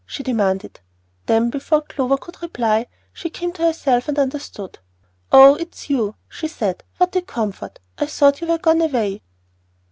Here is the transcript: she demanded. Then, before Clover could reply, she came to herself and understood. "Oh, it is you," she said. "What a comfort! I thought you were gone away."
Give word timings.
she 0.07 0.23
demanded. 0.23 0.79
Then, 1.27 1.51
before 1.51 1.81
Clover 1.83 2.17
could 2.17 2.41
reply, 2.41 2.87
she 3.13 3.29
came 3.29 3.53
to 3.53 3.61
herself 3.61 4.07
and 4.07 4.17
understood. 4.17 4.79
"Oh, 5.31 5.53
it 5.53 5.75
is 5.75 5.91
you," 5.91 6.15
she 6.27 6.47
said. 6.47 6.83
"What 6.97 7.15
a 7.15 7.21
comfort! 7.21 7.77
I 7.99 8.07
thought 8.07 8.41
you 8.41 8.47
were 8.47 8.57
gone 8.57 8.81
away." 8.81 9.21